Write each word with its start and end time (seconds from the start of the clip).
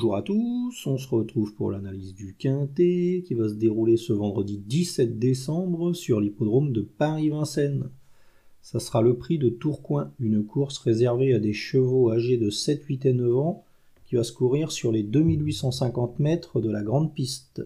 Bonjour 0.00 0.16
à 0.16 0.22
tous, 0.22 0.86
on 0.86 0.96
se 0.96 1.08
retrouve 1.10 1.52
pour 1.52 1.70
l'analyse 1.70 2.14
du 2.14 2.34
Quintet 2.34 3.22
qui 3.26 3.34
va 3.34 3.50
se 3.50 3.54
dérouler 3.54 3.98
ce 3.98 4.14
vendredi 4.14 4.56
17 4.56 5.18
décembre 5.18 5.92
sur 5.92 6.22
l'hippodrome 6.22 6.72
de 6.72 6.80
Paris-Vincennes. 6.80 7.90
Ça 8.62 8.80
sera 8.80 9.02
le 9.02 9.18
prix 9.18 9.36
de 9.36 9.50
Tourcoing, 9.50 10.10
une 10.18 10.42
course 10.42 10.78
réservée 10.78 11.34
à 11.34 11.38
des 11.38 11.52
chevaux 11.52 12.10
âgés 12.10 12.38
de 12.38 12.48
7, 12.48 12.82
8 12.82 13.04
et 13.04 13.12
9 13.12 13.36
ans 13.36 13.62
qui 14.06 14.16
va 14.16 14.24
se 14.24 14.32
courir 14.32 14.72
sur 14.72 14.90
les 14.90 15.02
2850 15.02 16.18
mètres 16.18 16.62
de 16.62 16.70
la 16.70 16.82
grande 16.82 17.12
piste. 17.12 17.62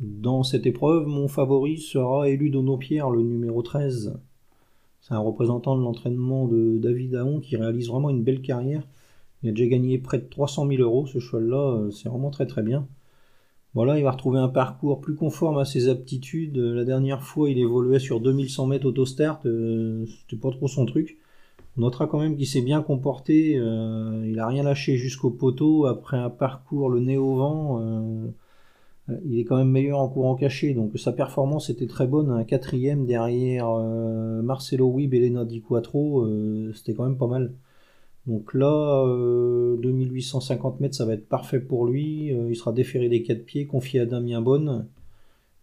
Dans 0.00 0.42
cette 0.42 0.66
épreuve, 0.66 1.06
mon 1.06 1.28
favori 1.28 1.78
sera 1.78 2.28
élu 2.28 2.48
le 2.48 3.22
numéro 3.22 3.62
13. 3.62 4.18
C'est 5.00 5.14
un 5.14 5.20
représentant 5.20 5.78
de 5.78 5.82
l'entraînement 5.82 6.48
de 6.48 6.78
David 6.78 7.14
Aon 7.14 7.38
qui 7.38 7.54
réalise 7.54 7.86
vraiment 7.86 8.10
une 8.10 8.24
belle 8.24 8.42
carrière 8.42 8.84
il 9.42 9.48
a 9.48 9.52
déjà 9.52 9.66
gagné 9.66 9.98
près 9.98 10.18
de 10.18 10.24
300 10.28 10.68
000 10.68 10.82
euros, 10.82 11.06
ce 11.06 11.18
cheval-là, 11.18 11.76
euh, 11.76 11.90
c'est 11.90 12.08
vraiment 12.08 12.30
très 12.30 12.46
très 12.46 12.62
bien. 12.62 12.86
Voilà, 13.74 13.98
il 13.98 14.04
va 14.04 14.12
retrouver 14.12 14.38
un 14.38 14.48
parcours 14.48 15.00
plus 15.00 15.16
conforme 15.16 15.58
à 15.58 15.64
ses 15.64 15.88
aptitudes. 15.88 16.58
Euh, 16.58 16.74
la 16.74 16.84
dernière 16.84 17.22
fois, 17.22 17.50
il 17.50 17.58
évoluait 17.58 17.98
sur 17.98 18.20
2100 18.20 18.66
mètres 18.66 18.86
autostart, 18.86 19.40
euh, 19.46 20.06
c'était 20.06 20.40
pas 20.40 20.50
trop 20.50 20.68
son 20.68 20.86
truc. 20.86 21.18
On 21.76 21.80
notera 21.82 22.06
quand 22.06 22.20
même 22.20 22.36
qu'il 22.36 22.46
s'est 22.46 22.62
bien 22.62 22.82
comporté, 22.82 23.52
il 23.52 24.38
a 24.38 24.46
rien 24.46 24.62
lâché 24.62 24.96
jusqu'au 24.98 25.30
poteau 25.30 25.86
après 25.86 26.18
un 26.18 26.28
parcours 26.28 26.90
le 26.90 27.00
nez 27.00 27.16
au 27.16 27.34
vent. 27.36 27.82
il 29.24 29.38
est 29.38 29.44
quand 29.44 29.56
même 29.56 29.70
meilleur 29.70 29.98
en 29.98 30.08
courant 30.08 30.34
caché, 30.36 30.74
donc 30.74 30.98
sa 30.98 31.12
performance 31.12 31.70
était 31.70 31.86
très 31.86 32.06
bonne. 32.06 32.30
Un 32.30 32.44
quatrième 32.44 33.06
derrière 33.06 33.70
Marcelo 34.42 34.86
Wib 34.88 35.14
et 35.14 35.20
Lena 35.20 35.46
Di 35.46 35.62
Quattro, 35.62 36.28
c'était 36.74 36.92
quand 36.92 37.04
même 37.04 37.16
pas 37.16 37.26
mal. 37.26 37.54
Donc 38.26 38.54
là, 38.54 39.04
2850 39.82 40.74
euh, 40.74 40.76
mètres, 40.80 40.94
ça 40.94 41.04
va 41.04 41.14
être 41.14 41.28
parfait 41.28 41.58
pour 41.60 41.86
lui. 41.86 42.32
Euh, 42.32 42.50
il 42.50 42.56
sera 42.56 42.72
déféré 42.72 43.08
des 43.08 43.22
quatre 43.22 43.44
pieds, 43.44 43.66
confié 43.66 44.00
à 44.00 44.06
Damien 44.06 44.40
Bonne. 44.40 44.86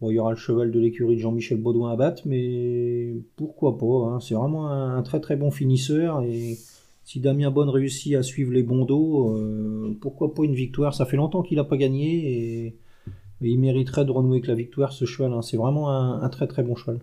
Bon, 0.02 0.12
il 0.12 0.16
y 0.16 0.20
aura 0.20 0.32
le 0.32 0.38
cheval 0.38 0.72
de 0.72 0.80
l'écurie 0.80 1.16
de 1.16 1.22
Jean-Michel 1.22 1.58
Baudouin 1.62 1.92
à 1.92 1.96
battre, 1.96 2.24
mais 2.26 3.14
pourquoi 3.36 3.78
pas 3.78 3.86
hein. 3.86 4.20
C'est 4.20 4.34
vraiment 4.34 4.70
un, 4.70 5.02
très 5.04 5.20
très 5.20 5.36
bon 5.36 5.52
finisseur. 5.52 6.22
Et 6.24 6.58
si 7.06 7.20
Damien 7.20 7.52
Bonne 7.52 7.70
réussit 7.70 8.16
à 8.16 8.24
suivre 8.24 8.52
les 8.52 8.64
bons 8.64 8.86
dos, 8.86 9.36
euh, 9.36 9.98
pourquoi 10.02 10.34
pas 10.34 10.44
une 10.44 10.54
victoire 10.54 10.94
Ça 10.94 11.06
fait 11.06 11.18
longtemps 11.18 11.44
qu'il 11.44 11.58
n'a 11.58 11.64
pas 11.64 11.78
gagné 11.78 12.66
et, 12.66 12.76
il 13.42 13.58
mériterait 13.58 14.04
de 14.04 14.12
renouer 14.12 14.38
avec 14.38 14.48
la 14.48 14.56
victoire 14.56 14.92
ce 14.92 15.06
cheval. 15.06 15.32
Hein. 15.32 15.42
C'est 15.42 15.56
vraiment 15.56 15.90
un 15.90 16.28
très 16.28 16.46
très 16.46 16.62
bon 16.62 16.76
cheval. 16.76 17.00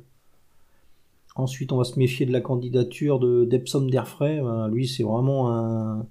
Ensuite, 1.36 1.72
on 1.72 1.76
va 1.76 1.84
se 1.84 1.98
méfier 1.98 2.26
de 2.26 2.32
la 2.32 2.40
candidature 2.40 3.18
de 3.18 3.44
d'Epsom 3.44 3.88
Derfray. 3.88 4.40
Ben, 4.40 4.68
lui, 4.68 4.88
c'est 4.88 5.02
vraiment 5.04 5.52
un, 5.52 6.06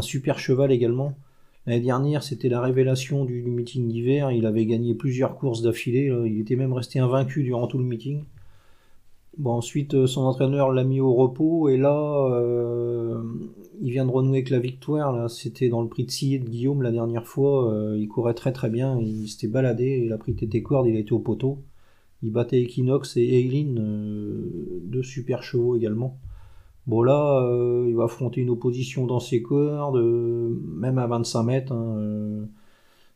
super 0.00 0.38
cheval 0.38 0.70
également. 0.72 1.14
L'année 1.66 1.80
dernière, 1.80 2.22
c'était 2.22 2.48
la 2.48 2.60
révélation 2.60 3.24
du, 3.24 3.42
meeting 3.42 3.88
d'hiver. 3.88 4.30
Il 4.30 4.46
avait 4.46 4.66
gagné 4.66 4.94
plusieurs 4.94 5.36
courses 5.36 5.62
d'affilée. 5.62 6.12
Il 6.26 6.40
était 6.40 6.56
même 6.56 6.72
resté 6.72 7.00
invaincu 7.00 7.42
durant 7.42 7.66
tout 7.66 7.78
le 7.78 7.84
meeting. 7.84 8.24
Bon, 9.38 9.52
ensuite, 9.52 9.94
euh, 9.94 10.08
son 10.08 10.22
entraîneur 10.22 10.72
l'a 10.72 10.82
mis 10.82 11.00
au 11.00 11.14
repos. 11.14 11.68
Et 11.68 11.76
là, 11.76 12.28
euh, 12.32 13.22
il 13.80 13.92
vient 13.92 14.04
de 14.04 14.10
renouer 14.10 14.38
avec 14.38 14.50
la 14.50 14.58
victoire. 14.58 15.30
C'était 15.30 15.68
dans 15.68 15.80
le 15.80 15.88
prix 15.88 16.04
de 16.04 16.10
Sillé 16.10 16.40
de 16.40 16.48
Guillaume 16.48 16.82
la 16.82 16.90
dernière 16.90 17.26
fois. 17.26 17.72
Euh, 17.72 17.96
il 17.98 18.08
courait 18.08 18.34
très 18.34 18.52
très 18.52 18.68
bien. 18.68 18.98
Il 19.00 19.28
s'était 19.28 19.46
baladé. 19.46 20.02
Il 20.04 20.12
a 20.12 20.18
pris 20.18 20.34
tété 20.34 20.62
corde. 20.62 20.88
Il 20.88 20.96
a 20.96 20.98
été 20.98 21.12
au 21.12 21.20
poteau. 21.20 21.58
Il 22.22 22.32
battait 22.32 22.60
Equinox 22.62 23.16
et 23.16 23.40
Eileen, 23.40 23.78
euh, 23.78 24.80
deux 24.84 25.02
super 25.02 25.42
chevaux 25.42 25.76
également. 25.76 26.18
Bon 26.86 27.02
là, 27.02 27.42
euh, 27.42 27.86
il 27.88 27.94
va 27.94 28.04
affronter 28.04 28.40
une 28.40 28.50
opposition 28.50 29.06
dans 29.06 29.20
ses 29.20 29.42
cordes, 29.42 29.96
euh, 29.96 30.58
même 30.64 30.98
à 30.98 31.06
25 31.06 31.42
mètres. 31.42 31.72
Hein, 31.72 32.48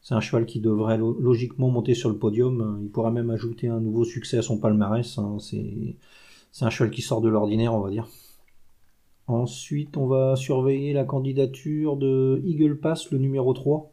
c'est 0.02 0.14
un 0.14 0.20
cheval 0.20 0.46
qui 0.46 0.60
devrait 0.60 0.98
logiquement 0.98 1.70
monter 1.70 1.94
sur 1.94 2.10
le 2.10 2.16
podium. 2.18 2.80
Il 2.82 2.90
pourra 2.90 3.10
même 3.10 3.30
ajouter 3.30 3.68
un 3.68 3.80
nouveau 3.80 4.04
succès 4.04 4.38
à 4.38 4.42
son 4.42 4.58
palmarès. 4.58 5.18
Hein. 5.18 5.38
C'est, 5.40 5.96
un 6.60 6.70
cheval 6.70 6.90
qui 6.90 7.02
sort 7.02 7.20
de 7.20 7.28
l'ordinaire, 7.28 7.74
on 7.74 7.80
va 7.80 7.90
dire. 7.90 8.08
Ensuite, 9.26 9.96
on 9.96 10.06
va 10.06 10.36
surveiller 10.36 10.92
la 10.92 11.04
candidature 11.04 11.96
de 11.96 12.42
Eagle 12.44 12.78
Pass, 12.78 13.10
le 13.10 13.18
numéro 13.18 13.52
3. 13.52 13.90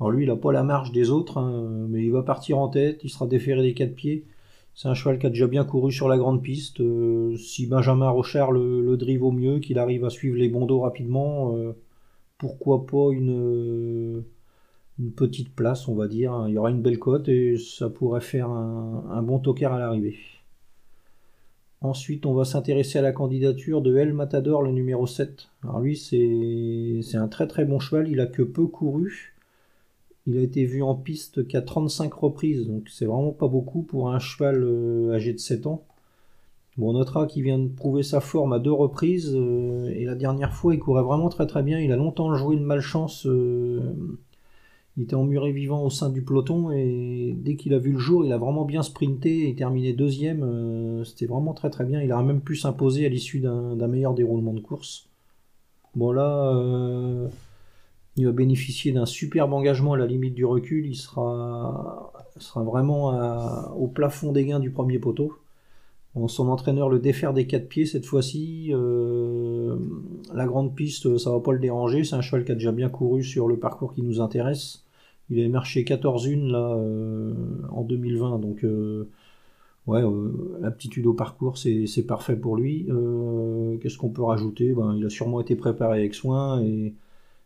Alors 0.00 0.10
lui, 0.10 0.24
il 0.24 0.28
n'a 0.28 0.36
pas 0.36 0.52
la 0.52 0.64
marge 0.64 0.92
des 0.92 1.10
autres, 1.10 1.38
hein, 1.38 1.86
mais 1.88 2.04
il 2.04 2.12
va 2.12 2.22
partir 2.22 2.58
en 2.58 2.68
tête, 2.68 3.00
il 3.04 3.10
sera 3.10 3.26
déféré 3.26 3.62
des 3.62 3.74
quatre 3.74 3.94
pieds. 3.94 4.26
C'est 4.74 4.88
un 4.88 4.94
cheval 4.94 5.18
qui 5.18 5.26
a 5.26 5.30
déjà 5.30 5.46
bien 5.46 5.64
couru 5.64 5.92
sur 5.92 6.08
la 6.08 6.18
grande 6.18 6.42
piste. 6.42 6.80
Euh, 6.80 7.36
si 7.36 7.66
Benjamin 7.66 8.08
Rochard 8.10 8.50
le, 8.52 8.96
drive 8.96 9.22
au 9.22 9.30
mieux, 9.30 9.60
qu'il 9.60 9.78
arrive 9.78 10.04
à 10.04 10.10
suivre 10.10 10.36
les 10.36 10.48
bandeaux 10.48 10.80
rapidement, 10.80 11.56
euh, 11.56 11.72
pourquoi 12.38 12.84
pas 12.86 13.12
une, 13.12 14.24
une 14.98 15.12
petite 15.12 15.54
place, 15.54 15.88
on 15.88 15.94
va 15.94 16.08
dire. 16.08 16.44
Il 16.48 16.54
y 16.54 16.58
aura 16.58 16.70
une 16.70 16.82
belle 16.82 16.98
cote 16.98 17.28
et 17.28 17.56
ça 17.56 17.88
pourrait 17.88 18.20
faire 18.20 18.48
un, 18.48 19.22
bon 19.22 19.38
toker 19.38 19.72
à 19.72 19.78
l'arrivée. 19.78 20.16
Ensuite, 21.80 22.26
on 22.26 22.34
va 22.34 22.44
s'intéresser 22.44 22.98
à 22.98 23.02
la 23.02 23.12
candidature 23.12 23.82
de 23.82 23.96
El 23.96 24.12
Matador, 24.12 24.62
le 24.62 24.72
numéro 24.72 25.06
7. 25.06 25.48
Alors 25.62 25.80
lui, 25.80 25.96
c'est 25.96 27.16
un 27.16 27.28
très 27.28 27.46
très 27.46 27.64
bon 27.64 27.78
cheval, 27.78 28.08
il 28.08 28.20
a 28.20 28.26
que 28.26 28.42
peu 28.42 28.66
couru. 28.66 29.33
Il 30.26 30.38
a 30.38 30.40
été 30.40 30.64
vu 30.64 30.82
en 30.82 30.94
piste 30.94 31.46
qu'à 31.46 31.60
35 31.60 32.12
reprises, 32.14 32.66
donc 32.66 32.88
c'est 32.88 33.04
vraiment 33.04 33.32
pas 33.32 33.48
beaucoup 33.48 33.82
pour 33.82 34.10
un 34.10 34.18
cheval 34.18 34.62
euh, 34.62 35.12
âgé 35.14 35.32
de 35.34 35.38
7 35.38 35.66
ans. 35.66 35.84
Bon, 36.78 36.90
on 36.90 36.92
notera 36.94 37.26
qu'il 37.26 37.42
vient 37.44 37.58
de 37.58 37.68
prouver 37.68 38.02
sa 38.02 38.20
forme 38.20 38.52
à 38.54 38.58
deux 38.58 38.72
reprises, 38.72 39.32
euh, 39.34 39.88
et 39.94 40.04
la 40.06 40.14
dernière 40.14 40.54
fois 40.54 40.74
il 40.74 40.80
courait 40.80 41.02
vraiment 41.02 41.28
très 41.28 41.46
très 41.46 41.62
bien. 41.62 41.78
Il 41.78 41.92
a 41.92 41.96
longtemps 41.96 42.34
joué 42.34 42.56
de 42.56 42.62
malchance, 42.62 43.26
euh, 43.26 43.80
il 44.96 45.02
était 45.04 45.14
emmuré 45.14 45.52
vivant 45.52 45.82
au 45.84 45.90
sein 45.90 46.08
du 46.08 46.22
peloton, 46.22 46.70
et 46.72 47.34
dès 47.36 47.56
qu'il 47.56 47.74
a 47.74 47.78
vu 47.78 47.92
le 47.92 47.98
jour, 47.98 48.24
il 48.24 48.32
a 48.32 48.38
vraiment 48.38 48.64
bien 48.64 48.82
sprinté 48.82 49.48
et 49.48 49.54
terminé 49.54 49.92
deuxième. 49.92 51.04
C'était 51.04 51.26
vraiment 51.26 51.52
très 51.52 51.68
très 51.70 51.84
bien. 51.84 52.00
Il 52.00 52.12
a 52.12 52.22
même 52.22 52.40
pu 52.40 52.56
s'imposer 52.56 53.04
à 53.04 53.08
l'issue 53.08 53.40
d'un 53.40 53.88
meilleur 53.88 54.14
déroulement 54.14 54.54
de 54.54 54.60
course. 54.60 55.08
Bon 55.96 56.12
là 56.12 56.52
il 58.16 58.26
va 58.26 58.32
bénéficier 58.32 58.92
d'un 58.92 59.06
superbe 59.06 59.52
engagement 59.52 59.94
à 59.94 59.96
la 59.96 60.06
limite 60.06 60.34
du 60.34 60.44
recul. 60.44 60.86
Il 60.86 60.94
sera, 60.94 62.12
vraiment 62.56 63.72
au 63.76 63.88
plafond 63.88 64.32
des 64.32 64.44
gains 64.44 64.60
du 64.60 64.70
premier 64.70 64.98
poteau. 64.98 65.34
son 66.28 66.48
entraîneur 66.48 66.88
le 66.88 67.00
défaire 67.00 67.34
des 67.34 67.46
quatre 67.46 67.68
pieds 67.68 67.86
cette 67.86 68.06
fois-ci. 68.06 68.70
Euh, 68.72 69.76
la 70.32 70.46
grande 70.46 70.74
piste, 70.74 71.18
ça 71.18 71.30
va 71.30 71.40
pas 71.40 71.52
le 71.52 71.58
déranger. 71.58 72.04
C'est 72.04 72.14
un 72.14 72.20
cheval 72.20 72.44
qui 72.44 72.52
a 72.52 72.54
déjà 72.54 72.72
bien 72.72 72.88
couru 72.88 73.24
sur 73.24 73.48
le 73.48 73.58
parcours 73.58 73.94
qui 73.94 74.02
nous 74.02 74.20
intéresse. 74.20 74.84
Il 75.30 75.44
a 75.44 75.48
marché 75.48 75.82
14-1 75.84 76.50
là 76.50 76.76
euh, 76.76 77.32
en 77.70 77.82
2020. 77.82 78.38
Donc 78.38 78.62
euh, 78.62 79.08
ouais, 79.88 80.02
l'aptitude 80.60 81.06
au 81.06 81.14
parcours, 81.14 81.58
c'est 81.58 82.06
parfait 82.06 82.36
pour 82.36 82.56
lui. 82.56 82.86
Qu'est-ce 83.80 83.98
qu'on 83.98 84.10
peut 84.10 84.22
rajouter? 84.22 84.72
Ben, 84.72 84.94
Il 84.96 85.04
a 85.04 85.10
sûrement 85.10 85.40
été 85.40 85.56
préparé 85.56 85.98
avec 85.98 86.14
soin 86.14 86.62
et 86.62 86.94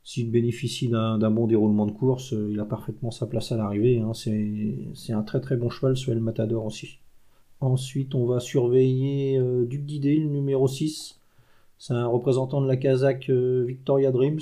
s'il 0.04 0.30
bénéficie 0.30 0.88
d'un 0.88 1.30
bon 1.30 1.46
déroulement 1.46 1.86
de 1.86 1.92
course, 1.92 2.32
euh, 2.32 2.48
il 2.50 2.58
a 2.60 2.64
parfaitement 2.64 3.10
sa 3.10 3.26
place 3.26 3.52
à 3.52 3.56
l'arrivée. 3.56 4.00
Hein. 4.00 4.12
C'est 4.14 5.12
un 5.12 5.22
très 5.22 5.40
très 5.40 5.56
bon 5.56 5.68
cheval, 5.70 5.96
ce 5.96 6.10
El 6.10 6.20
Matador 6.20 6.64
aussi. 6.64 6.98
Ensuite, 7.60 8.14
on 8.14 8.24
va 8.24 8.40
surveiller 8.40 9.38
euh, 9.38 9.66
Duc 9.66 9.84
d'Idée, 9.84 10.16
le 10.16 10.28
numéro 10.28 10.66
6. 10.66 11.20
C'est 11.78 11.94
un 11.94 12.06
représentant 12.06 12.60
de 12.60 12.68
la 12.68 12.76
Kazakh 12.76 13.28
euh, 13.30 13.64
Victoria 13.66 14.10
Dreams. 14.10 14.40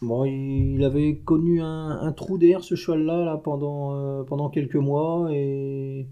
Bon, 0.00 0.24
il 0.24 0.82
avait 0.84 1.16
connu 1.16 1.60
un, 1.62 2.12
trou 2.12 2.36
d'air, 2.36 2.64
ce 2.64 2.74
cheval-là, 2.74 3.24
là, 3.24 3.36
pendant, 3.36 4.24
pendant 4.24 4.48
quelques 4.48 4.74
mois, 4.74 5.28
et 5.30 6.08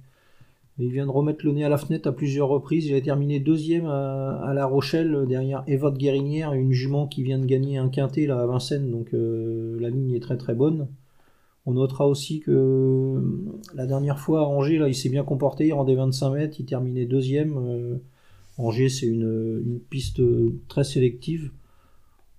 il 0.78 0.91
vient 0.91 1.06
de 1.06 1.10
remettre 1.10 1.44
le 1.44 1.53
nez 1.53 1.64
à 1.64 1.69
la 1.69 1.76
fenêtre 1.76 2.08
à 2.08 2.12
plusieurs 2.12 2.48
reprises. 2.48 2.86
Il 2.86 2.94
a 2.94 3.00
terminé 3.00 3.38
deuxième 3.38 3.87
à, 3.87 4.52
La 4.55 4.64
Rochelle 4.64 5.26
derrière 5.28 5.62
Eva 5.67 5.90
de 5.90 5.99
Guérinière, 5.99 6.52
une 6.52 6.72
jument 6.72 7.06
qui 7.06 7.22
vient 7.22 7.38
de 7.38 7.44
gagner 7.44 7.76
un 7.76 7.88
quintet 7.88 8.26
là, 8.26 8.40
à 8.40 8.46
Vincennes. 8.46 8.90
Donc 8.90 9.12
euh, 9.12 9.78
la 9.81 9.90
ligne 9.90 10.14
est 10.14 10.20
très 10.20 10.37
très 10.37 10.55
bonne. 10.55 10.88
On 11.67 11.72
notera 11.72 12.08
aussi 12.08 12.40
que 12.40 12.50
euh, 12.50 13.20
la 13.75 13.87
dernière 13.87 14.19
fois 14.19 14.40
à 14.40 14.44
Angers, 14.44 14.78
là, 14.78 14.88
il 14.88 14.94
s'est 14.94 15.11
bien 15.11 15.25
comporté. 15.25 15.67
Il 15.67 15.72
rendait 15.75 15.94
25 15.94 16.31
mètres, 16.31 16.56
il 16.58 16.64
terminait 16.64 17.05
deuxième. 17.05 17.58
Euh, 17.58 17.96
Angers, 18.56 18.88
c'est 18.88 19.06
une, 19.06 19.81
piste 19.90 20.23
très 20.69 20.84
sélective. 20.84 21.50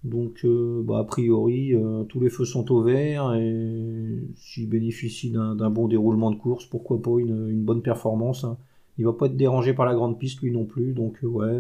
Donc, 0.03 0.45
euh, 0.45 0.81
bah, 0.83 0.99
a 0.99 1.03
priori, 1.03 1.75
euh, 1.75 2.03
tous 2.05 2.19
les 2.19 2.29
feux 2.29 2.45
sont 2.45 2.71
au 2.71 2.81
vert 2.81 3.35
et 3.35 4.19
s'il 4.35 4.67
bénéficie 4.67 5.29
d'un 5.29 5.69
bon 5.69 5.87
déroulement 5.87 6.31
de 6.31 6.37
course, 6.37 6.65
pourquoi 6.65 7.01
pas 7.01 7.19
une, 7.19 7.63
bonne 7.63 7.83
performance. 7.83 8.43
Hein. 8.43 8.57
Il 8.97 9.05
va 9.05 9.13
pas 9.13 9.27
être 9.27 9.37
dérangé 9.37 9.73
par 9.73 9.85
la 9.85 9.93
grande 9.93 10.17
piste 10.17 10.41
lui 10.41 10.51
non 10.51 10.65
plus, 10.65 10.93
donc 10.93 11.23
euh, 11.23 11.27
ouais, 11.27 11.59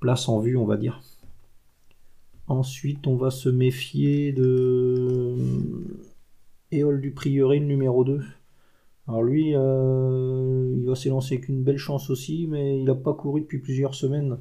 place 0.00 0.28
en 0.28 0.38
vue, 0.38 0.56
on 0.56 0.64
va 0.64 0.76
dire. 0.76 1.00
Ensuite, 2.46 3.06
on 3.06 3.16
va 3.16 3.30
se 3.30 3.48
méfier 3.48 4.32
de 4.32 5.34
Éole 6.70 7.00
du 7.00 7.10
Prieuré, 7.10 7.58
le 7.58 7.66
numéro 7.66 8.04
2. 8.04 8.20
Alors 9.08 9.22
lui, 9.22 9.48
il 9.50 10.84
va 10.86 10.94
s'élancer 10.94 11.34
avec 11.34 11.48
une 11.48 11.62
belle 11.62 11.78
chance 11.78 12.10
aussi, 12.10 12.46
mais 12.48 12.78
il 12.78 12.84
n'a 12.84 12.94
pas 12.94 13.14
couru 13.14 13.40
depuis 13.40 13.58
plusieurs 13.58 13.94
semaines. 13.94 14.38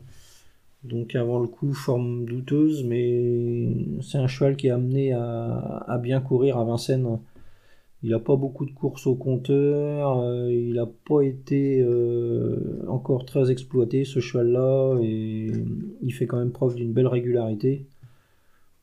Donc 0.84 1.16
avant 1.16 1.40
le 1.40 1.48
coup, 1.48 1.74
forme 1.74 2.26
douteuse, 2.26 2.84
mais 2.84 3.68
c'est 4.02 4.18
un 4.18 4.28
cheval 4.28 4.58
qui 4.58 4.68
est 4.68 4.72
amené 4.72 5.14
à, 5.14 6.00
bien 6.02 6.20
courir 6.20 6.58
à 6.58 6.66
Vincennes. 6.66 7.20
Il 8.04 8.10
n'a 8.10 8.20
pas 8.20 8.36
beaucoup 8.36 8.66
de 8.66 8.72
courses 8.72 9.08
au 9.08 9.16
compteur, 9.16 10.20
euh, 10.20 10.52
il 10.52 10.74
n'a 10.74 10.86
pas 10.86 11.22
été 11.22 11.80
euh, 11.82 12.84
encore 12.90 13.26
très 13.26 13.50
exploité 13.50 14.04
ce 14.04 14.20
cheval-là, 14.20 15.00
et 15.02 15.52
il 16.02 16.14
fait 16.14 16.28
quand 16.28 16.38
même 16.38 16.52
preuve 16.52 16.76
d'une 16.76 16.92
belle 16.92 17.08
régularité. 17.08 17.86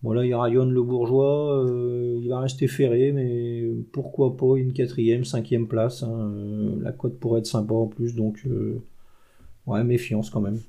Bon 0.03 0.13
là 0.13 0.25
il 0.25 0.35
rayonne 0.35 0.71
le 0.73 0.83
bourgeois, 0.83 1.63
euh, 1.67 2.19
il 2.23 2.31
va 2.31 2.41
rester 2.41 2.67
ferré, 2.67 3.13
mais 3.13 3.63
pourquoi 3.93 4.39
pas 4.39 4.57
une 4.57 4.73
quatrième, 4.73 5.25
cinquième 5.27 5.69
place. 5.69 6.03
Hein, 6.03 6.33
la 6.81 6.93
cote 6.93 7.19
pourrait 7.19 7.41
être 7.41 7.47
sympa 7.47 7.75
en 7.75 7.89
plus, 7.89 8.15
donc 8.15 8.47
ouais, 9.67 9.85
méfiance 9.85 10.31
quand 10.31 10.41
même. 10.41 10.61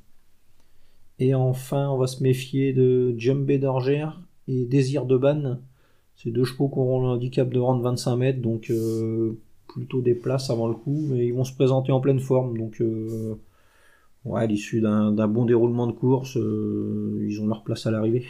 Et 1.21 1.35
enfin, 1.35 1.87
on 1.89 1.97
va 1.97 2.07
se 2.07 2.23
méfier 2.23 2.73
de 2.73 3.13
Jumbé 3.15 3.59
d'Orgère 3.59 4.19
et 4.47 4.65
Désir 4.65 5.05
de 5.05 5.15
Ban. 5.15 5.59
C'est 6.15 6.31
deux 6.31 6.45
chevaux 6.45 6.67
qui 6.67 6.79
auront 6.79 6.99
le 6.99 7.09
handicap 7.09 7.47
de 7.47 7.59
rendre 7.59 7.83
25 7.83 8.15
mètres, 8.15 8.41
donc 8.41 8.71
euh, 8.71 9.37
plutôt 9.67 10.01
des 10.01 10.15
places 10.15 10.49
avant 10.49 10.67
le 10.67 10.73
coup, 10.73 11.05
mais 11.09 11.27
ils 11.27 11.31
vont 11.31 11.43
se 11.43 11.53
présenter 11.53 11.91
en 11.91 11.99
pleine 11.99 12.19
forme. 12.19 12.57
Donc, 12.57 12.81
euh, 12.81 13.35
à 14.33 14.47
l'issue 14.47 14.81
d'un 14.81 15.27
bon 15.27 15.45
déroulement 15.45 15.85
de 15.85 15.91
course, 15.91 16.37
euh, 16.37 17.23
ils 17.29 17.39
ont 17.39 17.45
leur 17.45 17.63
place 17.63 17.85
à 17.85 17.91
l'arrivée. 17.91 18.25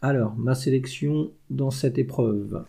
Alors, 0.00 0.34
ma 0.34 0.54
sélection 0.54 1.30
dans 1.50 1.70
cette 1.70 1.98
épreuve. 1.98 2.64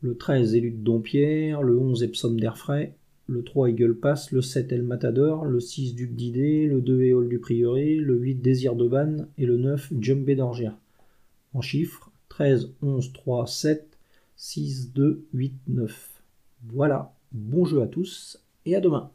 Le 0.00 0.16
13, 0.16 0.54
Élu 0.54 0.70
de 0.70 0.82
Dompierre, 0.82 1.60
le 1.60 1.78
11, 1.78 2.02
Epsom 2.02 2.34
d'Airfray, 2.34 2.94
le 3.26 3.42
3 3.42 3.70
Eagle 3.70 3.96
Pass, 3.96 4.32
le 4.32 4.42
7 4.42 4.72
El 4.72 4.82
Matador, 4.82 5.44
le 5.44 5.60
6 5.60 5.94
Duc 5.94 6.14
d'Idée, 6.14 6.66
le 6.66 6.80
2 6.80 7.02
Éole 7.02 7.28
du 7.28 7.38
Prieuré, 7.38 7.96
le 7.96 8.16
8 8.16 8.36
Désir 8.36 8.76
de 8.76 8.88
Ban 8.88 9.26
et 9.38 9.46
le 9.46 9.56
9 9.56 9.92
Jumbé 10.00 10.34
d'Orgia. 10.34 10.78
En 11.54 11.60
chiffres, 11.60 12.10
13, 12.28 12.72
11, 12.82 13.12
3, 13.12 13.46
7, 13.46 13.98
6, 14.36 14.92
2, 14.92 15.24
8, 15.34 15.54
9. 15.68 16.22
Voilà, 16.68 17.14
bon 17.32 17.64
jeu 17.64 17.82
à 17.82 17.86
tous 17.86 18.42
et 18.66 18.76
à 18.76 18.80
demain. 18.80 19.10